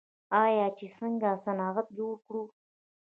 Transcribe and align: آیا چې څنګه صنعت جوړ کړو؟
آیا 0.43 0.67
چې 0.77 0.85
څنګه 0.97 1.29
صنعت 1.43 1.87
جوړ 1.97 2.13
کړو؟ 2.25 2.43